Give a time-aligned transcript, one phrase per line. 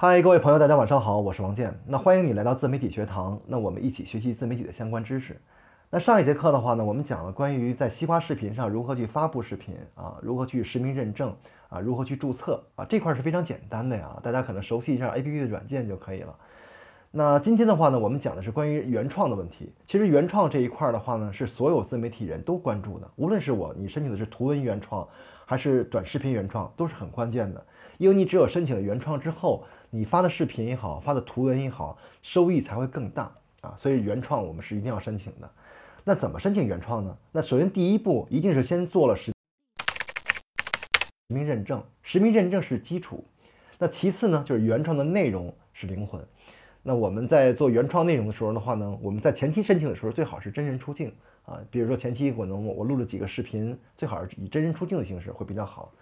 [0.00, 1.76] 嗨，各位朋友，大家晚上好，我是王健。
[1.84, 5.36] 那欢迎你来到自媒体学堂，那我们一起学习自媒体的相关知识。
[5.90, 11.34] 那上一节课的话呢，我们讲了关于在西瓜视频上如何去发布视频啊，如何去实名认证
[11.68, 16.32] 啊，如何去注册啊，这块是非常简单的呀，大家可能熟悉一下 APP 的软件就可以了。
[17.10, 19.74] 那今天的话呢，我们讲的是关于原创的问题。
[19.84, 25.04] 其实原创这一块的话呢，是所有自媒体人都关注的，无论是我，你申请的是图文原创
[25.48, 27.66] 还是短视频原创，都是很关键的。
[27.96, 33.74] 因为你只有申请了原创之后，你发的视频也好，发的图文也好，收益才会更大啊。
[33.78, 35.50] 所以原创我们是一定要申请的。
[36.04, 37.16] 那怎么申请原创呢？
[37.32, 39.32] 那首先第一步一定是先做了实
[41.28, 43.24] 名认证，实名认证是基础。
[43.78, 46.22] 那其次呢，就是原创的内容是灵魂。
[46.82, 51.12] 那我们在做原创内容的时候的话呢，我们在前期申请的时候最好是真人出镜
[51.44, 55.92] 啊，比如说前期我能我录了几个视频，最好是以真人出镜的形式会比较好。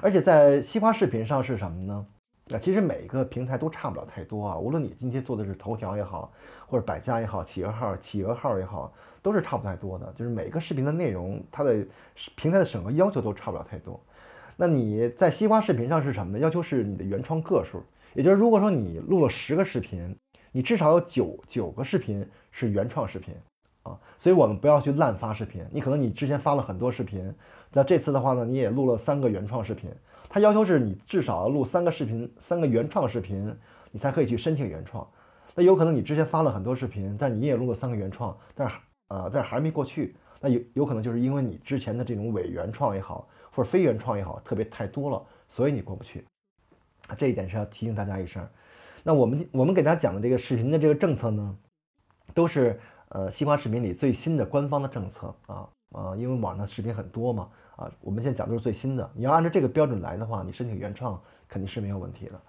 [0.00, 2.06] 而且在西瓜视频上是什么呢？
[2.48, 6.32] 那，其实每一个平台都差不了太多啊，无论你今天做的是头条也好，
[6.66, 10.12] 或者百家也好，企鹅号、企鹅号也好，都是差不太多的。
[10.16, 11.86] 就是每个视频的内容，它的
[12.34, 14.00] 平台的审核要求都差不了太多。
[14.56, 16.38] 那你在西瓜视频上是什么呢？
[16.38, 17.82] 要求是你的原创个数，
[18.14, 20.16] 也就是如果说你录了十个视频。
[20.54, 23.34] 你至少有九九个视频是原创视频
[23.84, 25.64] 啊，所以我们不要去滥发视频。
[25.70, 27.34] 你可能你之前发了很多视频，
[27.72, 29.90] 那这次的话呢，你也录了三个原创视频。
[30.28, 33.56] 他要求是你至少要录三个视频，三个原创视频，
[33.92, 35.08] 你才可以去申请原创。
[35.54, 38.76] 那有可能你之前发了很多视频，但你也录了三个原创，但是
[39.08, 40.14] 啊，但是还没过去。
[40.38, 46.22] 那有有可能就是因为你之前的这种伪原创也好，或者非原创也好，特别太多了，所以你过不去。
[47.14, 48.46] 这一点是要提醒大家一声。
[49.02, 51.56] 那我们我们给大家讲的这个视频的这个政策呢，
[52.32, 59.10] 都是呃西瓜视频里最新的官方的政策啊啊，因为网上的视频很多嘛啊，我们现在讲都是最新的。
[59.14, 62.40] 你要按照这个标准来的话，你申请原创肯定是没有问题的。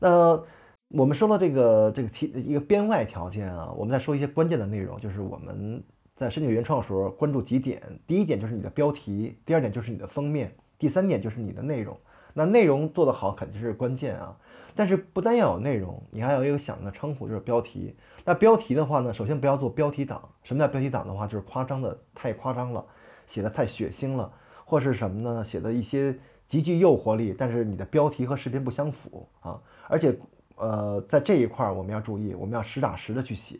[0.00, 0.42] 那
[0.88, 5.82] 我们说到这个这个其一个编外条件啊，我们再说一些关键的内容，就是我们
[6.16, 7.80] 在申请原创的时候关注几点。
[8.04, 11.96] 第一点就是你的标题，第二点就是你的封面，第三点就是你的内容。
[12.34, 14.36] 那内容做得好肯定是关键啊，
[14.74, 17.94] 但是不单要有内容，你还要有一个响的称呼，就是标题。
[18.24, 20.28] 那标题的话呢，首先不要做标题党。
[20.42, 22.84] 什么叫标题党的话，就是夸张的太夸张了，
[23.26, 24.30] 写的太血腥了，
[24.64, 25.44] 或是什么呢？
[25.44, 26.18] 写的一些
[26.48, 29.60] 极具诱惑力，但是你的标题和视频不相符啊。
[29.88, 30.18] 而且，
[30.56, 33.58] 呃，在这一块儿我们要注意，我们要实打实的去写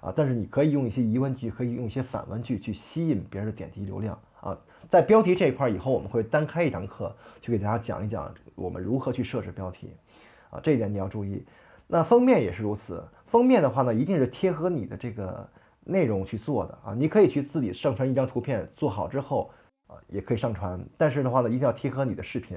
[0.00, 0.12] 啊。
[0.16, 4.56] 但是你可以用一些疑问句，可以用一些反问句去吸引别人的点击流量啊。
[4.88, 9.92] 在标题这一块，以后我们会单开一堂课，去给大家讲一讲我们如何去设置标题，
[10.48, 11.44] 啊，这一点你要注意。
[11.86, 15.46] 那封面也是如此，封面的话呢，一定是贴合你的这个
[15.84, 16.94] 内容去做的啊。
[16.94, 19.50] 你可以去自己上传一张图片，做好之后
[19.88, 22.56] 啊，也可以上传，但是的话呢，一定要贴合你的视频，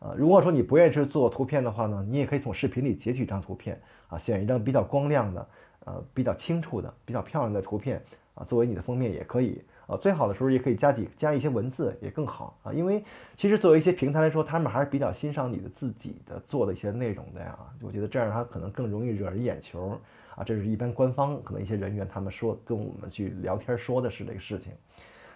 [0.00, 5.48] 啊，如果说你不愿意去做图片的话呢，你也可以从视频里截取一张图片啊，选一张比较光亮的，
[5.84, 8.02] 呃，比较清楚的、比较漂亮的图片
[8.34, 9.62] 啊，作为你的封面也可以。
[9.86, 13.04] 啊，最好的时候也可以加几加一些文字也更好啊，因为
[13.36, 17.56] 其实作为一些平台来说，他们还是比较欣赏你的自己的做的一些内容的呀。
[17.80, 19.96] 我觉得这样它可能更容易惹人眼球
[20.34, 20.42] 啊。
[20.44, 24.72] 这是一般官方可能一些人员他们说跟我们去聊天说的是这个事情。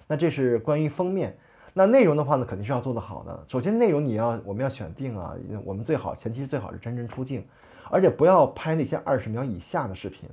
[0.08, 1.36] 那这是关于封面，
[1.72, 3.44] 那内容的话呢，肯定是要做得好的。
[3.46, 7.44] 首先内容你要我们要选定啊，我们最好前期最好是真人出镜，
[7.88, 10.28] 而且不要拍那些二十秒以下的视频，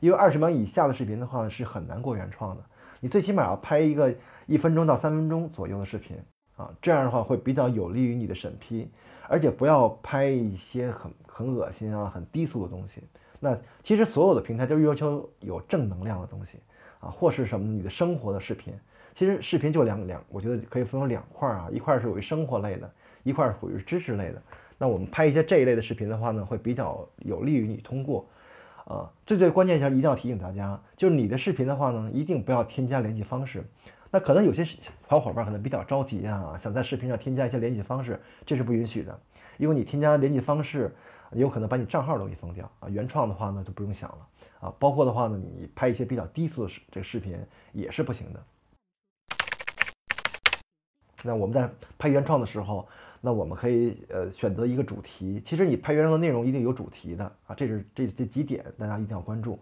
[0.00, 2.64] 因为二十秒以下的视频的话是很难过原创的。
[3.00, 4.14] 你最起码要拍一个
[4.46, 6.16] 一分钟到三分钟左右的视频
[6.56, 8.88] 啊，这样的话会比较有利于你的审批，
[9.26, 13.02] 而且不要拍一些很很恶心啊、很低俗的东西。
[13.38, 16.58] 那其实所有的平台都要求有正能量的东西
[17.00, 18.74] 啊，或是什么你的生活的视频。
[19.14, 22.90] 其实视频就两两，我觉得可以分成两块啊，一块是属于生活类的，
[23.22, 24.42] 一块是属于知识类的。
[24.76, 28.26] 那我们拍一些这一类的视频的话呢，会比较有利于你通过。
[28.86, 33.64] 啊，最最关键一下，一定要提醒大家，就是你的视频的话呢，一定不要添加联系方式。
[34.10, 39.16] 那可能有些小伙伴可能比较着急啊，想在视频上添加一些联系方式，这是不允许的，
[39.56, 40.92] 因为你添加联系方式，
[41.32, 42.88] 有可能把你账号都给封掉啊。
[42.88, 44.26] 原创的话呢，就不用想了
[44.60, 44.74] 啊。
[44.80, 47.38] 包括的话呢，你拍一些比较低俗的视这个视频
[47.72, 48.42] 也是不行的。
[51.22, 51.68] 那我们在
[51.98, 52.86] 拍原创的时候。
[53.22, 59.58] 那我们可以呃选择一个主题，其实你拍原创的内容一定有主题的啊，这是这这几点大家一定要关注。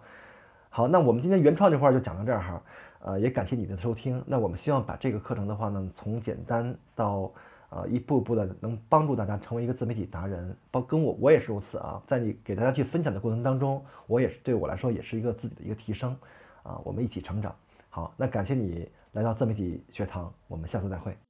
[0.70, 2.62] 好，那我们今天原创这块就讲到这儿哈，
[3.00, 4.22] 呃也感谢你的收听。
[4.24, 7.32] 那我们希望把这个课程的话呢，从简单到
[7.70, 16.16] 呃一步步的能帮助大家成为一个自媒体达人，包跟我我也是如此啊，在你给大家去分享的过程当中，我也是对我来说也是一个自己的一个提升
[16.62, 17.52] 啊，我们一起成长。
[17.90, 21.27] 好，那感谢你来到自媒体学堂，我们下次再会。